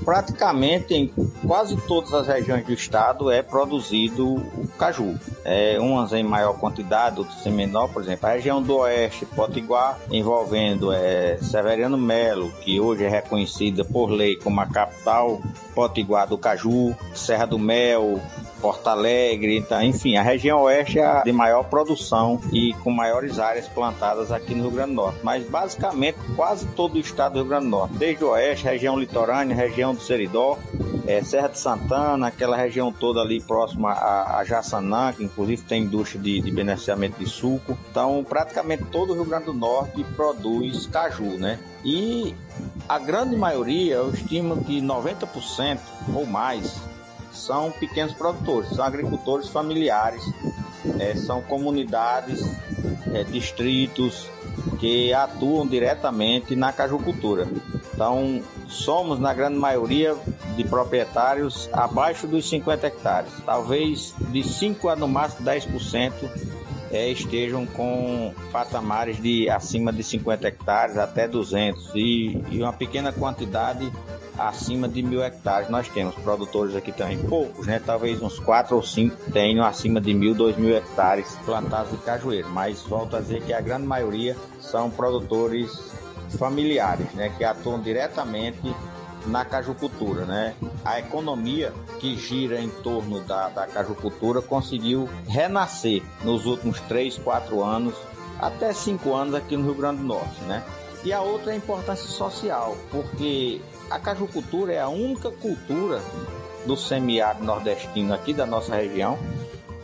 praticamente 0.03 0.93
em 0.93 1.07
quase 1.45 1.75
todas 1.87 2.13
as 2.13 2.27
regiões 2.27 2.65
do 2.65 2.73
estado 2.73 3.29
é 3.29 3.41
produzido 3.41 4.35
o 4.35 4.67
caju. 4.77 5.17
É, 5.43 5.77
umas 5.79 6.13
em 6.13 6.23
maior 6.23 6.53
quantidade, 6.59 7.19
outras 7.19 7.45
em 7.45 7.51
menor, 7.51 7.87
por 7.89 8.01
exemplo, 8.01 8.27
a 8.27 8.33
região 8.33 8.61
do 8.61 8.77
oeste, 8.77 9.25
Potiguar, 9.25 9.99
envolvendo 10.11 10.91
é, 10.91 11.37
Severiano 11.37 11.97
Melo, 11.97 12.51
que 12.61 12.79
hoje 12.79 13.03
é 13.03 13.09
reconhecida 13.09 13.83
por 13.83 14.09
lei 14.09 14.35
como 14.35 14.59
a 14.61 14.65
capital 14.65 15.41
potiguar 15.73 16.27
do 16.27 16.37
caju, 16.37 16.95
Serra 17.13 17.45
do 17.45 17.57
Mel, 17.57 18.19
Porto 18.61 18.87
Alegre, 18.87 19.57
então, 19.57 19.81
enfim, 19.81 20.15
a 20.15 20.21
região 20.21 20.61
oeste 20.61 20.99
é 20.99 21.05
a 21.05 21.23
de 21.23 21.31
maior 21.31 21.63
produção 21.63 22.39
e 22.51 22.73
com 22.83 22.91
maiores 22.91 23.39
áreas 23.39 23.67
plantadas 23.67 24.31
aqui 24.31 24.53
no 24.53 24.63
Rio 24.63 24.71
Grande 24.71 24.91
do 24.91 24.95
Norte. 24.95 25.19
Mas 25.23 25.43
basicamente 25.43 26.17
quase 26.35 26.65
todo 26.67 26.95
o 26.95 26.99
estado 26.99 27.33
do 27.33 27.39
Rio 27.39 27.49
Grande 27.49 27.65
do 27.65 27.71
Norte, 27.71 27.95
desde 27.95 28.23
o 28.23 28.29
oeste, 28.29 28.65
região 28.65 28.97
litorânea, 28.97 29.55
região 29.55 29.93
do 29.93 30.01
Seridó, 30.01 30.57
é, 31.07 31.23
Serra 31.23 31.47
de 31.47 31.59
Santana, 31.59 32.27
aquela 32.27 32.55
região 32.55 32.91
toda 32.91 33.19
ali 33.21 33.41
próxima 33.41 33.91
a, 33.91 34.37
a 34.37 34.43
Jaçanã, 34.43 35.11
que 35.11 35.23
inclusive 35.23 35.63
tem 35.63 35.83
indústria 35.83 36.21
de, 36.21 36.41
de 36.41 36.51
beneficiamento 36.51 37.19
de 37.19 37.27
suco. 37.27 37.77
Então, 37.89 38.23
praticamente 38.27 38.83
todo 38.85 39.11
o 39.11 39.13
Rio 39.13 39.25
Grande 39.25 39.45
do 39.45 39.53
Norte 39.53 40.03
produz 40.15 40.85
caju, 40.87 41.37
né? 41.37 41.59
E 41.83 42.35
a 42.87 42.99
grande 42.99 43.35
maioria, 43.35 43.95
eu 43.95 44.11
estimo 44.11 44.63
que 44.63 44.79
90% 44.79 45.79
ou 46.13 46.25
mais 46.25 46.90
são 47.31 47.71
pequenos 47.71 48.13
produtores, 48.13 48.69
são 48.69 48.83
agricultores 48.83 49.47
familiares, 49.49 50.23
é, 50.99 51.15
são 51.15 51.41
comunidades, 51.41 52.41
é, 53.13 53.23
distritos 53.23 54.27
que 54.79 55.13
atuam 55.13 55.65
diretamente 55.65 56.55
na 56.55 56.73
cajucultura. 56.73 57.47
Então, 57.93 58.41
somos, 58.67 59.19
na 59.19 59.33
grande 59.33 59.57
maioria, 59.57 60.15
de 60.55 60.63
proprietários 60.63 61.69
abaixo 61.71 62.27
dos 62.27 62.49
50 62.49 62.87
hectares. 62.87 63.31
Talvez 63.45 64.13
de 64.19 64.43
5 64.43 64.89
a 64.89 64.95
no 64.95 65.07
máximo 65.07 65.47
10% 65.47 66.13
é, 66.91 67.09
estejam 67.09 67.65
com 67.65 68.33
patamares 68.51 69.21
de 69.21 69.49
acima 69.49 69.93
de 69.93 70.03
50 70.03 70.47
hectares 70.47 70.97
até 70.97 71.27
200 71.27 71.91
e, 71.95 72.43
e 72.49 72.61
uma 72.61 72.73
pequena 72.73 73.13
quantidade 73.13 73.91
acima 74.47 74.87
de 74.87 75.01
mil 75.01 75.23
hectares 75.23 75.69
nós 75.69 75.87
temos. 75.89 76.15
Produtores 76.15 76.75
aqui 76.75 76.91
também, 76.91 77.17
poucos, 77.17 77.65
né? 77.67 77.81
Talvez 77.83 78.21
uns 78.21 78.39
quatro 78.39 78.75
ou 78.75 78.83
cinco 78.83 79.15
tenham 79.31 79.65
acima 79.65 79.99
de 79.99 80.13
mil, 80.13 80.33
dois 80.33 80.57
mil 80.57 80.75
hectares 80.75 81.37
plantados 81.45 81.91
de 81.91 81.97
cajueiro. 81.97 82.49
Mas 82.49 82.81
volto 82.81 83.15
a 83.15 83.19
dizer 83.19 83.41
que 83.43 83.53
a 83.53 83.61
grande 83.61 83.85
maioria 83.85 84.35
são 84.59 84.89
produtores 84.89 85.71
familiares, 86.37 87.11
né? 87.13 87.33
Que 87.37 87.43
atuam 87.43 87.79
diretamente 87.79 88.73
na 89.25 89.45
cajucultura, 89.45 90.25
né? 90.25 90.55
A 90.83 90.99
economia 90.99 91.73
que 91.99 92.15
gira 92.15 92.59
em 92.59 92.69
torno 92.69 93.19
da, 93.21 93.49
da 93.49 93.67
cajucultura 93.67 94.41
conseguiu 94.41 95.07
renascer 95.27 96.01
nos 96.23 96.45
últimos 96.45 96.79
três, 96.81 97.17
quatro 97.17 97.63
anos, 97.63 97.93
até 98.39 98.73
cinco 98.73 99.13
anos 99.13 99.35
aqui 99.35 99.55
no 99.55 99.65
Rio 99.65 99.75
Grande 99.75 99.97
do 99.97 100.05
Norte, 100.05 100.41
né? 100.47 100.63
E 101.03 101.11
a 101.11 101.21
outra 101.21 101.51
é 101.51 101.53
a 101.53 101.57
importância 101.57 102.07
social, 102.07 102.77
porque 102.91 103.59
a 103.89 103.99
cajucultura 103.99 104.73
é 104.73 104.79
a 104.79 104.87
única 104.87 105.31
cultura 105.31 106.01
do 106.65 106.77
semiárido 106.77 107.43
nordestino 107.43 108.13
aqui 108.13 108.33
da 108.33 108.45
nossa 108.45 108.75
região 108.75 109.17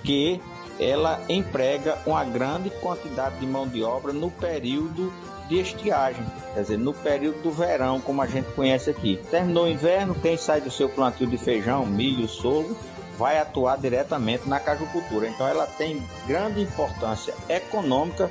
que 0.04 0.40
ela 0.80 1.20
emprega 1.28 1.98
uma 2.06 2.24
grande 2.24 2.70
quantidade 2.70 3.40
de 3.40 3.48
mão 3.48 3.68
de 3.68 3.84
obra 3.84 4.14
no 4.14 4.30
período 4.30 5.12
de 5.50 5.60
estiagem, 5.60 6.26
quer 6.54 6.62
dizer, 6.62 6.78
no 6.78 6.94
período 6.94 7.42
do 7.42 7.52
verão, 7.52 8.00
como 8.00 8.22
a 8.22 8.28
gente 8.28 8.52
conhece 8.54 8.90
aqui. 8.90 9.20
Terminou 9.32 9.66
o 9.66 9.70
inverno, 9.70 10.14
quem 10.14 10.38
sai 10.38 10.62
do 10.62 10.70
seu 10.70 10.90
plantio 10.90 11.26
de 11.26 11.38
feijão, 11.38 11.86
milho, 11.86 12.28
sorgo, 12.28 12.78
vai 13.18 13.40
atuar 13.40 13.78
diretamente 13.78 14.48
na 14.48 14.60
cajucultura. 14.60 15.28
Então 15.28 15.48
ela 15.48 15.66
tem 15.66 16.04
grande 16.28 16.62
importância 16.62 17.34
econômica 17.50 18.30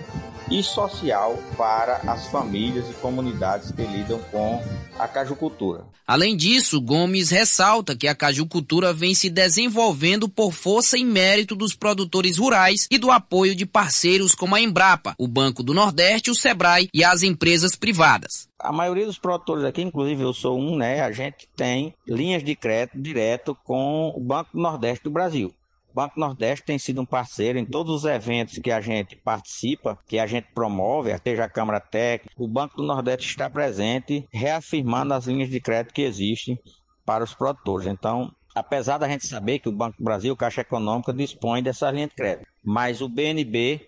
e 0.50 0.62
social 0.62 1.38
para 1.56 1.96
as 2.06 2.28
famílias 2.28 2.88
e 2.90 2.94
comunidades 2.94 3.70
que 3.72 3.82
lidam 3.82 4.20
com 4.30 4.62
a 4.98 5.06
cajucultura. 5.08 5.84
Além 6.06 6.36
disso, 6.36 6.80
Gomes 6.80 7.30
ressalta 7.30 7.96
que 7.96 8.06
a 8.06 8.14
cajucultura 8.14 8.92
vem 8.92 9.14
se 9.14 9.28
desenvolvendo 9.28 10.28
por 10.28 10.52
força 10.52 10.96
e 10.96 11.04
mérito 11.04 11.56
dos 11.56 11.74
produtores 11.74 12.38
rurais 12.38 12.86
e 12.90 12.96
do 12.96 13.10
apoio 13.10 13.56
de 13.56 13.66
parceiros 13.66 14.34
como 14.34 14.54
a 14.54 14.60
Embrapa, 14.60 15.16
o 15.18 15.26
Banco 15.26 15.64
do 15.64 15.74
Nordeste, 15.74 16.30
o 16.30 16.34
Sebrae 16.34 16.88
e 16.94 17.02
as 17.02 17.24
empresas 17.24 17.74
privadas. 17.74 18.48
A 18.58 18.72
maioria 18.72 19.06
dos 19.06 19.18
produtores 19.18 19.64
aqui, 19.64 19.82
inclusive 19.82 20.22
eu 20.22 20.32
sou 20.32 20.58
um, 20.58 20.76
né? 20.76 21.00
A 21.00 21.10
gente 21.10 21.48
tem 21.56 21.92
linhas 22.06 22.44
de 22.44 22.54
crédito 22.54 22.98
direto 23.00 23.56
com 23.64 24.12
o 24.14 24.20
Banco 24.20 24.50
do 24.52 24.62
Nordeste 24.62 25.04
do 25.04 25.10
Brasil. 25.10 25.52
Banco 25.96 26.20
Nordeste 26.20 26.66
tem 26.66 26.78
sido 26.78 27.00
um 27.00 27.06
parceiro 27.06 27.58
em 27.58 27.64
todos 27.64 27.94
os 27.94 28.04
eventos 28.04 28.58
que 28.58 28.70
a 28.70 28.82
gente 28.82 29.16
participa, 29.16 29.98
que 30.06 30.18
a 30.18 30.26
gente 30.26 30.46
promove, 30.52 31.10
seja 31.24 31.44
a 31.44 31.48
Câmara 31.48 31.80
Técnica. 31.80 32.34
O 32.36 32.46
Banco 32.46 32.76
do 32.76 32.82
Nordeste 32.82 33.30
está 33.30 33.48
presente, 33.48 34.28
reafirmando 34.30 35.14
as 35.14 35.24
linhas 35.24 35.48
de 35.48 35.58
crédito 35.58 35.94
que 35.94 36.02
existem 36.02 36.60
para 37.06 37.24
os 37.24 37.32
produtores. 37.32 37.86
Então, 37.86 38.30
apesar 38.54 38.98
da 38.98 39.08
gente 39.08 39.26
saber 39.26 39.58
que 39.58 39.70
o 39.70 39.72
Banco 39.72 39.96
do 39.96 40.04
Brasil, 40.04 40.36
Caixa 40.36 40.60
Econômica, 40.60 41.14
dispõe 41.14 41.62
dessa 41.62 41.90
linha 41.90 42.08
de 42.08 42.14
crédito, 42.14 42.46
mas 42.62 43.00
o 43.00 43.08
BNB 43.08 43.80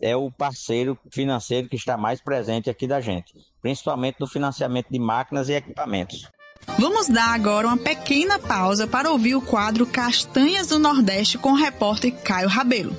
é 0.00 0.16
o 0.16 0.32
parceiro 0.32 0.98
financeiro 1.12 1.68
que 1.68 1.76
está 1.76 1.96
mais 1.96 2.20
presente 2.20 2.68
aqui 2.70 2.88
da 2.88 3.00
gente, 3.00 3.34
principalmente 3.60 4.16
no 4.18 4.26
financiamento 4.26 4.88
de 4.90 4.98
máquinas 4.98 5.48
e 5.48 5.52
equipamentos. 5.52 6.28
Vamos 6.78 7.08
dar 7.08 7.34
agora 7.34 7.66
uma 7.66 7.76
pequena 7.76 8.38
pausa 8.38 8.86
para 8.86 9.10
ouvir 9.10 9.34
o 9.34 9.42
quadro 9.42 9.86
Castanhas 9.86 10.68
do 10.68 10.78
Nordeste 10.78 11.38
com 11.38 11.52
o 11.52 11.56
repórter 11.56 12.12
Caio 12.22 12.48
Rabelo. 12.48 12.96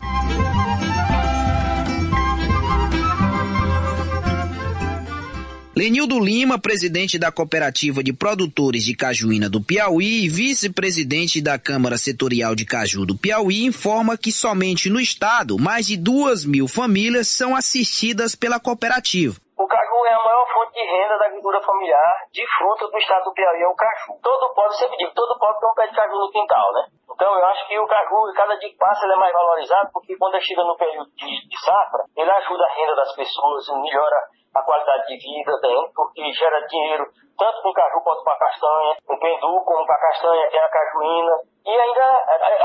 Lenildo 5.76 6.24
Lima, 6.24 6.56
presidente 6.56 7.20
da 7.20 7.36
Cooperativa 7.36 8.00
de 8.00 8.16
Produtores 8.16 8.88
de 8.88 8.96
Cajuína 8.96 9.52
do 9.52 9.60
Piauí 9.60 10.24
e 10.24 10.32
vice-presidente 10.32 11.44
da 11.44 11.60
Câmara 11.60 12.00
Setorial 12.00 12.56
de 12.56 12.64
Caju 12.64 13.04
do 13.04 13.12
Piauí, 13.12 13.68
informa 13.68 14.16
que 14.16 14.32
somente 14.32 14.88
no 14.88 15.04
estado 15.04 15.60
mais 15.60 15.84
de 15.84 16.00
duas 16.00 16.48
mil 16.48 16.64
famílias 16.72 17.28
são 17.28 17.52
assistidas 17.52 18.40
pela 18.40 18.56
cooperativa. 18.56 19.36
O 19.60 19.68
caju 19.68 20.00
é 20.08 20.14
a 20.16 20.24
maior 20.24 20.48
fonte 20.48 20.80
de 20.80 20.86
renda 20.88 21.20
da 21.20 21.26
agricultura 21.28 21.60
familiar 21.60 22.24
de 22.32 22.44
fruta 22.56 22.88
do 22.88 22.96
estado 22.96 23.28
do 23.28 23.34
Piauí, 23.36 23.60
é 23.60 23.68
o 23.68 23.76
caju. 23.76 24.16
Todo 24.24 24.56
pobre, 24.56 24.80
sempre 24.80 24.96
digo, 24.96 25.12
todo 25.12 25.36
pobre 25.36 25.60
tem 25.60 25.68
um 25.68 25.76
pé 25.76 25.88
de 25.92 25.96
caju 26.00 26.16
no 26.16 26.32
quintal, 26.32 26.72
né? 26.72 26.84
Então 27.04 27.28
eu 27.28 27.46
acho 27.52 27.68
que 27.68 27.76
o 27.76 27.88
caju, 27.88 28.32
cada 28.32 28.56
dia 28.56 28.72
que 28.72 28.80
passa, 28.80 29.04
ele 29.04 29.12
é 29.12 29.20
mais 29.20 29.34
valorizado, 29.34 29.92
porque 29.92 30.16
quando 30.16 30.40
chega 30.40 30.64
no 30.64 30.80
período 30.80 31.12
de, 31.20 31.28
de 31.52 31.58
safra, 31.60 32.08
ele 32.16 32.32
ajuda 32.32 32.64
a 32.64 32.74
renda 32.80 32.96
das 32.96 33.12
pessoas, 33.12 33.68
melhora 33.84 34.20
a 34.56 34.62
qualidade 34.64 35.06
de 35.08 35.18
vida 35.18 35.52
bem, 35.62 35.92
porque 35.94 36.32
gera 36.32 36.66
dinheiro 36.66 37.06
tanto 37.38 37.62
com 37.62 37.74
caju 37.74 38.02
quanto 38.02 38.24
com 38.24 38.32
a 38.32 38.40
castanha, 38.40 38.96
com 39.06 39.20
pendu 39.20 39.62
como 39.66 39.86
com 39.86 39.94
a 39.94 40.00
castanha, 40.00 40.48
é 40.52 40.58
a 40.58 40.70
cajuína, 40.70 41.36
e 41.66 41.70
ainda 41.70 42.06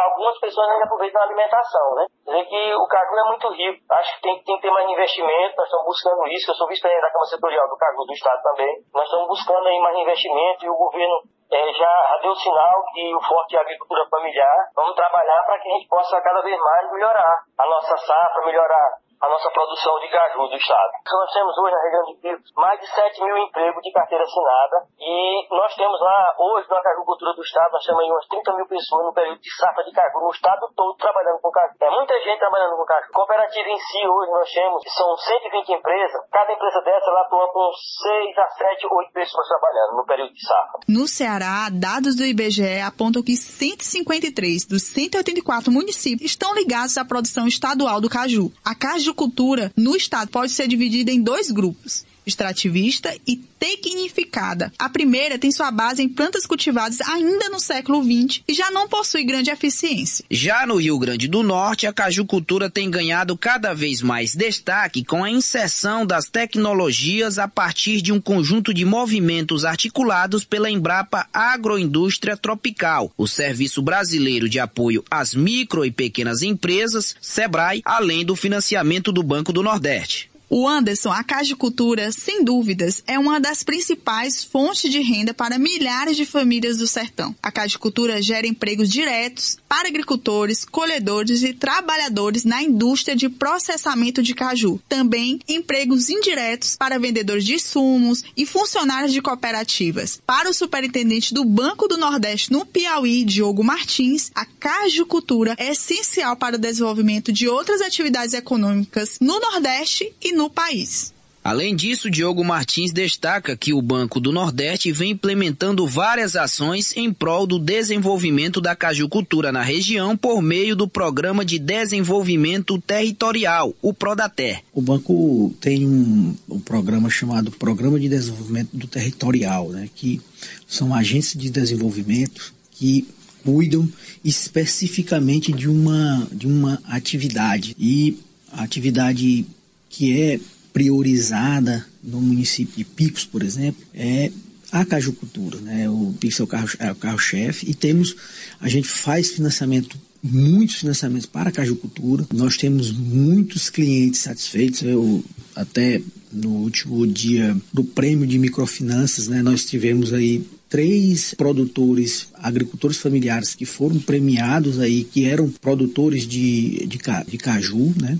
algumas 0.04 0.38
pessoas 0.38 0.68
ainda 0.70 0.84
aproveitam 0.84 1.20
a 1.20 1.24
alimentação, 1.24 1.94
né? 1.96 2.06
Dizer 2.24 2.44
que 2.44 2.74
o 2.74 2.86
caju 2.86 3.18
é 3.18 3.24
muito 3.28 3.48
rico, 3.50 3.82
acho 3.90 4.14
que 4.14 4.22
tem, 4.22 4.42
tem 4.44 4.56
que 4.56 4.62
ter 4.62 4.70
mais 4.70 4.88
investimento, 4.88 5.56
nós 5.56 5.66
estamos 5.66 5.86
buscando 5.86 6.26
isso, 6.28 6.50
eu 6.50 6.54
sou 6.54 6.68
vice-presidente 6.68 7.02
da 7.02 7.10
Câmara 7.10 7.30
Setorial 7.30 7.68
do 7.68 7.76
Caju 7.76 8.04
do 8.06 8.12
Estado 8.12 8.42
também, 8.42 8.72
nós 8.94 9.04
estamos 9.04 9.26
buscando 9.26 9.66
aí 9.66 9.80
mais 9.80 9.98
investimento 9.98 10.64
e 10.64 10.70
o 10.70 10.76
governo 10.76 11.16
é, 11.50 11.72
já 11.72 12.18
deu 12.22 12.34
sinal 12.36 12.84
que 12.92 13.14
o 13.14 13.20
Forte 13.26 13.56
Agricultura 13.56 14.06
Familiar, 14.08 14.70
vamos 14.76 14.94
trabalhar 14.94 15.42
para 15.42 15.58
que 15.58 15.68
a 15.68 15.74
gente 15.74 15.88
possa 15.88 16.20
cada 16.20 16.42
vez 16.42 16.56
mais 16.56 16.92
melhorar 16.92 17.42
a 17.58 17.66
nossa 17.66 17.96
safra, 17.96 18.46
melhorar 18.46 19.09
a 19.20 19.28
nossa 19.28 19.50
produção 19.50 20.00
de 20.00 20.08
caju 20.08 20.48
do 20.48 20.56
estado. 20.56 20.92
Nós 21.12 21.32
temos 21.32 21.52
hoje 21.58 21.74
na 21.76 21.82
região 21.82 22.04
de 22.08 22.14
Picos 22.20 22.52
mais 22.56 22.80
de 22.80 22.86
7 22.88 23.22
mil 23.22 23.36
empregos 23.36 23.82
de 23.82 23.92
carteira 23.92 24.24
assinada 24.24 24.88
e 24.98 25.46
nós 25.50 25.74
temos 25.76 26.00
lá, 26.00 26.34
hoje 26.38 26.66
na 26.70 26.80
cajucultura 26.80 27.34
do 27.34 27.42
estado, 27.42 27.72
nós 27.72 27.84
temos 27.84 28.00
aí 28.00 28.10
umas 28.10 28.26
30 28.28 28.56
mil 28.56 28.66
pessoas 28.66 29.04
no 29.04 29.12
período 29.12 29.40
de 29.40 29.50
safra 29.56 29.84
de 29.84 29.92
caju 29.92 30.20
no 30.24 30.30
estado 30.30 30.64
todo 30.74 30.96
trabalhando 30.96 31.38
com 31.40 31.50
caju. 31.50 31.74
É 31.80 31.90
muita 31.90 32.14
gente 32.24 32.38
trabalhando 32.38 32.76
com 32.76 32.84
caju. 32.84 33.12
Cooperativa 33.12 33.68
em 33.68 33.78
si, 33.78 34.00
hoje 34.08 34.30
nós 34.32 34.48
temos, 34.50 34.82
são 34.96 35.16
120 35.16 35.68
empresas, 35.68 36.20
cada 36.32 36.52
empresa 36.52 36.80
dessa 36.80 37.10
ela 37.10 37.20
atua 37.20 37.52
com 37.52 37.70
6 37.76 38.38
a 38.38 38.48
7, 38.48 38.86
8 38.88 39.12
pessoas 39.12 39.48
trabalhando 39.48 39.96
no 39.96 40.06
período 40.06 40.32
de 40.32 40.40
safra. 40.40 40.80
No 40.88 41.06
Ceará, 41.06 41.68
dados 41.68 42.16
do 42.16 42.24
IBGE 42.24 42.80
apontam 42.80 43.22
que 43.22 43.36
153 43.36 44.64
dos 44.64 44.82
184 44.88 45.70
municípios 45.70 46.30
estão 46.30 46.54
ligados 46.54 46.96
à 46.96 47.04
produção 47.04 47.46
estadual 47.46 48.00
do 48.00 48.08
caju. 48.08 48.48
A 48.64 48.74
caju 48.74 49.09
cultura 49.14 49.72
no 49.76 49.96
estado 49.96 50.30
pode 50.30 50.52
ser 50.52 50.68
dividida 50.68 51.10
em 51.10 51.22
dois 51.22 51.50
grupos 51.50 52.04
extrativista 52.26 53.14
e 53.26 53.36
tecnificada. 53.36 54.72
A 54.78 54.88
primeira 54.88 55.38
tem 55.38 55.52
sua 55.52 55.70
base 55.70 56.02
em 56.02 56.08
plantas 56.08 56.46
cultivadas 56.46 57.00
ainda 57.02 57.50
no 57.50 57.60
século 57.60 58.02
XX 58.02 58.42
e 58.48 58.54
já 58.54 58.70
não 58.70 58.88
possui 58.88 59.22
grande 59.22 59.50
eficiência. 59.50 60.24
Já 60.30 60.66
no 60.66 60.76
Rio 60.76 60.98
Grande 60.98 61.28
do 61.28 61.42
Norte, 61.42 61.86
a 61.86 61.92
cajucultura 61.92 62.70
tem 62.70 62.90
ganhado 62.90 63.36
cada 63.36 63.74
vez 63.74 64.00
mais 64.00 64.34
destaque 64.34 65.04
com 65.04 65.22
a 65.22 65.30
inserção 65.30 66.06
das 66.06 66.24
tecnologias 66.24 67.38
a 67.38 67.46
partir 67.46 68.00
de 68.00 68.12
um 68.12 68.20
conjunto 68.20 68.72
de 68.72 68.84
movimentos 68.84 69.66
articulados 69.66 70.42
pela 70.42 70.70
Embrapa 70.70 71.28
Agroindústria 71.32 72.36
Tropical, 72.36 73.12
o 73.16 73.28
Serviço 73.28 73.82
Brasileiro 73.82 74.48
de 74.48 74.58
Apoio 74.58 75.04
às 75.10 75.34
Micro 75.34 75.84
e 75.84 75.90
Pequenas 75.90 76.42
Empresas, 76.42 77.14
SEBRAE, 77.20 77.82
além 77.84 78.24
do 78.24 78.34
financiamento 78.34 79.12
do 79.12 79.22
Banco 79.22 79.52
do 79.52 79.62
Nordeste. 79.62 80.29
O 80.52 80.66
Anderson, 80.66 81.12
a 81.12 81.22
cajicultura, 81.22 82.10
sem 82.10 82.42
dúvidas, 82.42 83.04
é 83.06 83.16
uma 83.16 83.38
das 83.38 83.62
principais 83.62 84.42
fontes 84.42 84.90
de 84.90 84.98
renda 84.98 85.32
para 85.32 85.60
milhares 85.60 86.16
de 86.16 86.26
famílias 86.26 86.78
do 86.78 86.88
sertão. 86.88 87.32
A 87.40 87.52
cajicultura 87.52 88.20
gera 88.20 88.48
empregos 88.48 88.90
diretos 88.90 89.56
para 89.68 89.86
agricultores, 89.86 90.64
colhedores 90.64 91.44
e 91.44 91.54
trabalhadores 91.54 92.42
na 92.42 92.64
indústria 92.64 93.14
de 93.14 93.28
processamento 93.28 94.24
de 94.24 94.34
caju. 94.34 94.80
Também 94.88 95.38
empregos 95.48 96.08
indiretos 96.08 96.74
para 96.76 96.98
vendedores 96.98 97.44
de 97.44 97.54
insumos 97.54 98.24
e 98.36 98.44
funcionários 98.44 99.12
de 99.12 99.22
cooperativas. 99.22 100.20
Para 100.26 100.50
o 100.50 100.54
superintendente 100.54 101.32
do 101.32 101.44
Banco 101.44 101.86
do 101.86 101.96
Nordeste 101.96 102.50
no 102.50 102.66
Piauí, 102.66 103.24
Diogo 103.24 103.62
Martins, 103.62 104.32
a 104.34 104.44
cajicultura 104.44 105.54
é 105.56 105.70
essencial 105.70 106.34
para 106.34 106.56
o 106.56 106.58
desenvolvimento 106.58 107.32
de 107.32 107.46
outras 107.46 107.80
atividades 107.80 108.34
econômicas 108.34 109.16
no 109.20 109.38
Nordeste 109.38 110.12
e 110.20 110.32
no 110.32 110.39
no 110.40 110.48
país. 110.48 111.12
Além 111.42 111.74
disso, 111.74 112.10
Diogo 112.10 112.44
Martins 112.44 112.92
destaca 112.92 113.56
que 113.56 113.72
o 113.72 113.80
Banco 113.80 114.20
do 114.20 114.30
Nordeste 114.30 114.92
vem 114.92 115.12
implementando 115.12 115.86
várias 115.86 116.36
ações 116.36 116.94
em 116.96 117.10
prol 117.12 117.46
do 117.46 117.58
desenvolvimento 117.58 118.60
da 118.60 118.76
cajucultura 118.76 119.50
na 119.50 119.62
região 119.62 120.14
por 120.16 120.42
meio 120.42 120.76
do 120.76 120.86
Programa 120.86 121.42
de 121.42 121.58
Desenvolvimento 121.58 122.78
Territorial, 122.78 123.74
o 123.80 123.94
PRODATER. 123.94 124.62
O 124.74 124.82
banco 124.82 125.54
tem 125.60 125.86
um, 125.86 126.36
um 126.48 126.60
programa 126.60 127.08
chamado 127.08 127.50
Programa 127.50 127.98
de 127.98 128.08
Desenvolvimento 128.08 128.70
do 128.74 128.86
Territorial, 128.86 129.70
né, 129.70 129.88
que 129.94 130.20
são 130.68 130.94
agências 130.94 131.40
de 131.40 131.48
desenvolvimento 131.48 132.52
que 132.72 133.08
cuidam 133.42 133.88
especificamente 134.22 135.52
de 135.52 135.68
uma, 135.68 136.28
de 136.30 136.46
uma 136.46 136.82
atividade. 136.86 137.74
E 137.78 138.18
a 138.52 138.62
atividade 138.62 139.46
que 139.90 140.18
é 140.18 140.40
priorizada 140.72 141.84
no 142.02 142.20
município 142.20 142.76
de 142.76 142.84
Picos, 142.84 143.26
por 143.26 143.42
exemplo, 143.42 143.82
é 143.92 144.30
a 144.72 144.84
cajucultura, 144.84 145.60
né? 145.60 145.90
O 145.90 146.14
Pix 146.18 146.40
é 146.40 146.44
é 146.78 146.92
o 146.92 146.94
carro-chefe 146.94 147.68
e 147.68 147.74
temos 147.74 148.14
a 148.60 148.68
gente 148.68 148.88
faz 148.88 149.30
financiamento 149.32 149.98
muitos 150.22 150.76
financiamentos 150.76 151.26
para 151.26 151.48
a 151.48 151.52
cajucultura. 151.52 152.26
Nós 152.32 152.56
temos 152.56 152.92
muitos 152.92 153.70
clientes 153.70 154.20
satisfeitos. 154.20 154.82
Eu 154.82 155.24
até 155.56 156.00
no 156.32 156.50
último 156.50 157.06
dia 157.06 157.56
do 157.72 157.82
prêmio 157.82 158.26
de 158.26 158.38
microfinanças, 158.38 159.26
né, 159.26 159.42
nós 159.42 159.64
tivemos 159.64 160.12
aí 160.12 160.44
três 160.68 161.34
produtores, 161.34 162.28
agricultores 162.34 162.98
familiares 162.98 163.54
que 163.54 163.64
foram 163.64 163.98
premiados 163.98 164.78
aí, 164.78 165.02
que 165.02 165.24
eram 165.24 165.50
produtores 165.50 166.22
de, 166.22 166.86
de, 166.86 166.98
de 167.26 167.38
caju, 167.38 167.92
né? 168.00 168.18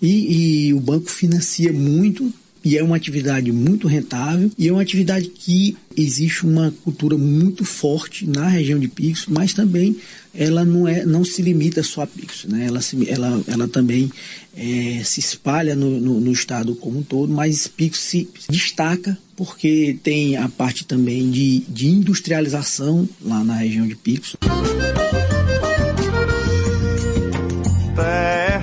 E, 0.00 0.68
e 0.68 0.74
o 0.74 0.80
banco 0.80 1.10
financia 1.10 1.72
muito 1.72 2.32
e 2.66 2.76
é 2.76 2.82
uma 2.82 2.96
atividade 2.96 3.52
muito 3.52 3.86
rentável 3.86 4.50
e 4.58 4.66
é 4.66 4.72
uma 4.72 4.82
atividade 4.82 5.28
que 5.28 5.76
existe 5.96 6.44
uma 6.44 6.74
cultura 6.82 7.16
muito 7.16 7.64
forte 7.64 8.26
na 8.26 8.48
região 8.48 8.76
de 8.76 8.88
Pix, 8.88 9.26
mas 9.28 9.52
também 9.52 9.96
ela 10.34 10.64
não 10.64 10.88
é 10.88 11.06
não 11.06 11.24
se 11.24 11.42
limita 11.42 11.84
só 11.84 12.02
a 12.02 12.08
Pix, 12.08 12.44
né? 12.44 12.66
Ela 12.66 12.80
se, 12.80 13.08
ela, 13.08 13.40
ela 13.46 13.68
também 13.68 14.10
é, 14.56 15.00
se 15.04 15.20
espalha 15.20 15.76
no, 15.76 16.00
no, 16.00 16.20
no, 16.20 16.32
estado 16.32 16.74
como 16.74 16.98
um 16.98 17.02
todo, 17.04 17.32
mas 17.32 17.68
Pix 17.68 18.00
se 18.00 18.28
destaca 18.50 19.16
porque 19.36 19.96
tem 20.02 20.36
a 20.36 20.48
parte 20.48 20.84
também 20.84 21.30
de, 21.30 21.60
de 21.68 21.86
industrialização 21.86 23.08
lá 23.22 23.44
na 23.44 23.54
região 23.54 23.86
de 23.86 23.94
Pix. 23.94 24.34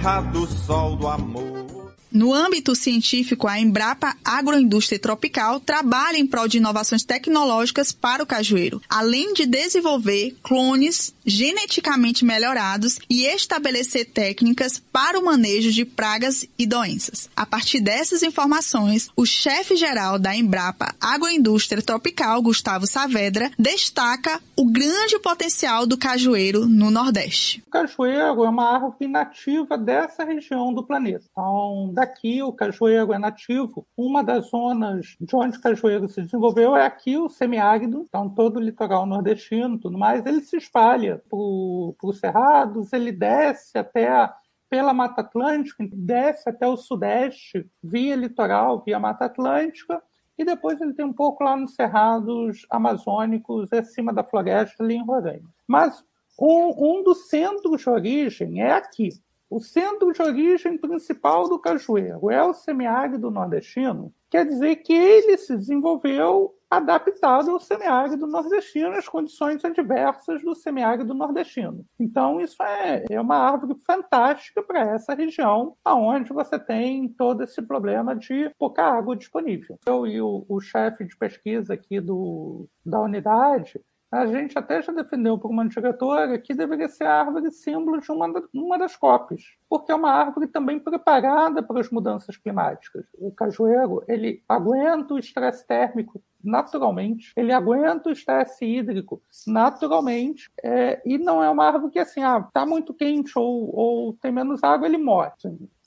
Terra 0.04 0.20
do 0.20 0.46
sol 0.46 0.98
do 0.98 1.08
amor. 1.08 1.94
No 2.12 2.34
âmbito 2.34 2.76
científico, 2.76 3.48
a 3.48 3.58
Embrapa 3.58 4.18
Agroindústria 4.24 5.00
Tropical 5.00 5.62
trabalha 5.62 6.18
em 6.18 6.28
prol 6.28 6.46
de 6.46 6.58
inovações 6.58 7.04
tecnológicas 7.04 7.94
para 7.94 8.22
o 8.22 8.26
cajueiro, 8.26 8.82
além 8.90 9.34
de 9.34 9.46
desenvolver 9.46 10.36
clones 10.44 11.16
geneticamente 11.26 12.26
melhorados 12.26 13.00
e 13.10 13.26
estabelecer 13.26 14.06
técnicas 14.06 14.80
para 14.80 15.20
o 15.20 15.26
manejo 15.26 15.72
de 15.72 15.86
pragas 15.86 16.48
e 16.58 16.66
doenças. 16.66 17.30
A 17.36 17.46
partir 17.46 17.80
dessas 17.82 18.24
informações, 18.24 19.10
o 19.16 19.26
chefe-geral 19.26 20.20
da 20.20 20.36
Embrapa 20.36 20.94
Agroindústria 21.00 21.82
Tropical, 21.82 22.42
Gustavo 22.42 22.88
Saavedra, 22.88 23.52
destaca 23.58 24.42
o 24.56 24.66
grande 24.66 25.20
potencial 25.20 25.86
do 25.86 25.98
cajueiro 25.98 26.66
no 26.68 26.92
Nordeste. 26.92 27.64
O 27.68 27.72
cajueiro 27.72 28.44
é 28.44 28.50
uma 28.50 28.74
árvore 28.76 29.08
nativa 29.08 29.78
dessa 29.78 30.24
região 30.24 30.74
do 30.74 30.84
planeta. 30.84 31.26
Então, 31.32 31.92
daqui 31.94 32.42
o 32.42 32.52
cajueiro 32.52 33.14
é 33.14 33.20
nativo. 33.20 33.86
Uma 33.98 34.24
das 34.24 34.50
zonas 34.50 35.16
de 35.20 35.36
onde 35.36 35.58
o 35.58 35.62
cajueiro 35.62 36.08
se 36.08 36.22
desenvolveu 36.22 36.76
é 36.76 36.86
aqui 36.86 37.18
o 37.18 37.30
semiárido, 37.30 38.06
então 38.08 38.30
todo 38.30 38.58
o 38.58 38.62
litoral 38.62 39.06
nordestino, 39.06 39.80
tudo 39.80 39.98
mais, 39.98 40.26
ele 40.26 40.42
se 40.42 40.58
espalha 40.58 41.13
por, 41.30 41.96
por 42.00 42.14
cerrados, 42.14 42.94
ele 42.94 43.12
desce 43.12 43.78
até 43.78 44.10
a, 44.10 44.34
pela 44.70 44.94
Mata 44.94 45.22
Atlântica, 45.22 45.88
desce 45.92 46.50
até 46.50 46.68
o 46.68 46.78
sudeste 46.78 47.70
via 47.82 48.16
litoral, 48.16 48.82
via 48.84 49.00
Mata 49.00 49.26
Atlântica, 49.26 50.02
e 50.38 50.44
depois 50.44 50.82
ele 50.82 50.94
tem 50.94 51.06
um 51.06 51.14
pouco 51.14 51.44
lá 51.44 51.56
nos 51.56 51.76
cerrados 51.76 52.66
amazônicos, 52.70 53.72
acima 53.72 54.12
da 54.12 54.24
floresta, 54.24 54.84
ali 54.84 54.96
em 54.96 55.06
Roraima. 55.06 55.50
Mas 55.68 56.04
um, 56.40 57.00
um 57.00 57.04
dos 57.04 57.30
centros 57.30 57.82
de 57.82 57.90
origem 57.90 58.62
é 58.62 58.74
aqui, 58.74 59.10
o 59.54 59.60
centro 59.60 60.12
de 60.12 60.20
origem 60.20 60.80
principal 60.80 61.48
do 61.48 61.60
cajueiro 61.60 62.32
é 62.32 62.44
o 62.44 62.56
semiárido 62.56 63.30
nordestino, 63.30 64.12
quer 64.28 64.48
dizer 64.48 64.78
que 64.78 64.94
ele 64.94 65.38
se 65.38 65.56
desenvolveu 65.56 66.56
adaptado 66.78 67.52
ao 67.52 67.60
semiárido 67.60 68.28
nordestino, 68.28 68.96
às 68.96 69.08
condições 69.08 69.64
adversas 69.64 70.42
do 70.42 70.56
semiárido 70.56 71.14
nordestino. 71.14 71.86
Então, 72.00 72.40
isso 72.40 72.62
é, 72.64 73.06
é 73.10 73.22
uma 73.22 73.38
árvore 73.38 73.76
fantástica 73.86 74.62
para 74.62 74.82
essa 74.82 75.14
região, 75.14 75.76
aonde 75.84 76.34
você 76.34 76.60
tem 76.60 77.08
todo 77.10 77.44
esse 77.44 77.62
problema 77.62 78.16
de 78.16 78.50
pouca 78.58 78.84
água 78.84 79.16
disponível. 79.16 79.78
Eu 79.86 80.08
e 80.08 80.22
o, 80.22 80.46
o 80.48 80.60
chefe 80.60 81.06
de 81.06 81.16
pesquisa 81.18 81.74
aqui 81.74 82.00
do, 82.00 82.68
da 82.86 83.00
unidade, 83.00 83.80
a 84.14 84.28
gente 84.28 84.56
até 84.60 84.80
já 84.80 84.94
defendeu 84.94 85.40
por 85.40 85.50
uma 85.50 85.68
diretora 85.68 86.38
que 86.38 86.54
deveria 86.54 86.88
ser 86.88 87.06
a 87.06 87.22
árvore 87.22 87.52
símbolo 87.52 88.00
de 88.00 88.12
uma, 88.12 88.32
uma 88.54 88.78
das 88.78 88.96
COPs, 88.96 89.44
porque 89.68 89.92
é 89.92 89.96
uma 89.96 90.12
árvore 90.12 90.46
também 90.46 90.80
preparada 90.80 91.64
para 91.64 91.80
as 91.80 91.90
mudanças 91.90 92.38
climáticas. 92.38 93.06
O 93.18 93.32
cajueiro, 93.32 94.04
ele 94.08 94.44
aguenta 94.48 95.16
o 95.16 95.20
estresse 95.20 95.66
térmico 95.66 96.22
naturalmente, 96.44 97.34
ele 97.36 97.52
aguenta 97.52 98.10
o 98.10 98.12
estresse 98.12 98.64
hídrico 98.64 99.20
naturalmente, 99.48 100.52
é, 100.62 101.02
e 101.04 101.18
não 101.18 101.42
é 101.42 101.50
uma 101.50 101.66
árvore 101.66 101.94
que 101.94 102.00
assim, 102.00 102.22
ah, 102.22 102.48
tá 102.54 102.68
muito 102.68 102.94
quente 102.94 103.32
ou, 103.36 103.76
ou 103.76 104.14
tem 104.14 104.32
menos 104.32 104.64
água, 104.64 104.88
ele 104.88 105.00
morre. 105.00 105.32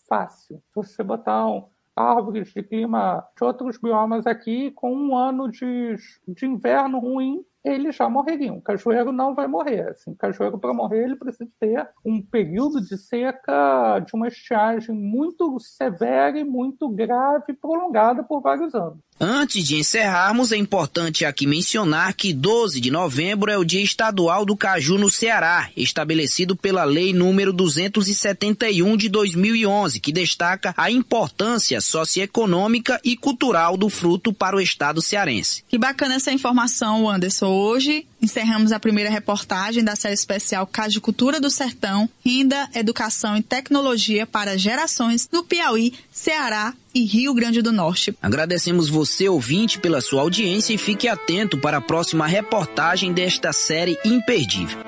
Fácil. 0.09 0.57
Se 0.57 0.75
você 0.75 1.03
botar 1.05 1.47
um, 1.47 1.65
árvores 1.97 2.53
de 2.53 2.63
clima 2.63 3.27
de 3.35 3.43
outros 3.43 3.79
biomas 3.79 4.27
aqui, 4.27 4.71
com 4.73 4.95
um 4.95 5.17
ano 5.17 5.51
de, 5.51 5.97
de 6.29 6.45
inverno 6.45 6.99
ruim, 6.99 7.43
eles 7.67 7.97
já 7.97 8.09
morreriam. 8.09 8.59
O 8.59 8.63
cajueiro 8.63 9.11
não 9.11 9.35
vai 9.35 9.49
morrer. 9.49 9.89
Assim, 9.91 10.13
o 10.13 10.17
cajueiro, 10.17 10.59
para 10.59 10.73
morrer, 10.73 11.05
ele 11.05 11.17
precisa 11.17 11.51
ter 11.59 11.89
um 12.05 12.23
período 12.23 12.81
de 12.81 12.97
seca, 12.97 13.99
de 13.99 14.15
uma 14.15 14.29
estiagem 14.29 14.95
muito 14.95 15.59
severa 15.59 16.39
e 16.39 16.45
muito 16.45 16.89
grave, 16.89 17.55
prolongada 17.55 18.23
por 18.23 18.41
vários 18.41 18.75
anos. 18.75 19.06
Antes 19.19 19.67
de 19.67 19.77
encerrarmos, 19.77 20.53
é 20.53 20.59
importante 20.59 21.25
aqui 21.25 21.47
mencionar 21.47 22.13
que 22.13 22.35
12 22.35 22.79
de 22.81 22.91
novembro 22.91 23.51
é 23.51 23.57
o 23.57 23.65
Dia 23.65 23.83
Estadual 23.83 24.45
do 24.45 24.55
Caju 24.55 24.99
no 24.99 25.09
Ceará, 25.09 25.71
estabelecido 25.75 26.55
pela 26.55 26.85
Lei 26.85 27.15
número 27.15 27.51
271 27.51 28.95
de 28.95 29.09
2011, 29.09 30.01
que 30.01 30.13
destaca 30.13 30.75
a 30.77 30.91
importância 30.91 31.81
socioeconômica 31.81 33.01
e 33.03 33.17
cultural 33.17 33.79
do 33.79 33.89
fruto 33.89 34.35
para 34.35 34.57
o 34.57 34.61
estado 34.61 35.01
cearense. 35.01 35.65
Que 35.67 35.79
bacana 35.79 36.17
essa 36.17 36.31
informação, 36.31 37.09
Anderson. 37.09 37.49
Hoje 37.49 38.07
encerramos 38.27 38.73
a 38.73 38.81
primeira 38.81 39.09
reportagem 39.09 39.85
da 39.85 39.95
série 39.95 40.15
especial 40.15 40.67
Cajucultura 40.67 41.41
do 41.41 41.49
Sertão, 41.49 42.09
Renda, 42.25 42.69
Educação 42.75 43.37
e 43.37 43.43
Tecnologia 43.43 44.27
para 44.27 44.59
Gerações 44.59 45.29
no 45.33 45.45
Piauí, 45.45 45.95
Ceará 46.11 46.75
e 46.93 47.05
Rio 47.05 47.33
Grande 47.33 47.63
do 47.63 47.73
Norte. 47.73 48.17
Agradecemos 48.21 48.89
você, 48.89 49.29
ouvinte, 49.29 49.79
pela 49.79 50.01
sua 50.01 50.23
audiência 50.23 50.75
e 50.75 50.79
fique 50.79 51.07
atento 51.07 51.59
para 51.59 51.77
a 51.77 51.81
próxima 51.81 52.27
reportagem 52.27 53.13
desta 53.13 53.53
série 53.53 53.97
imperdível. 54.05 54.79